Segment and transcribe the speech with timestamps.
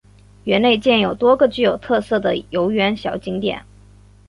[0.45, 3.63] 园内建有多个具有特色的游园小景点。